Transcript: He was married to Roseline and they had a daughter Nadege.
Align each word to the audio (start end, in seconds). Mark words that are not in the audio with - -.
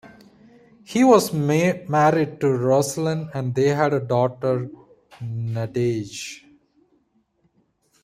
He 0.83 1.03
was 1.03 1.31
married 1.31 2.39
to 2.39 2.49
Roseline 2.49 3.29
and 3.35 3.53
they 3.53 3.67
had 3.67 3.93
a 3.93 3.99
daughter 3.99 4.67
Nadege. 5.21 6.43